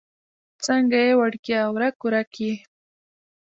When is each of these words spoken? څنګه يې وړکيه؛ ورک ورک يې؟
څنګه 0.65 0.97
يې 1.05 1.13
وړکيه؛ 1.19 1.61
ورک 1.73 1.97
ورک 2.05 2.33
يې؟ 2.43 2.53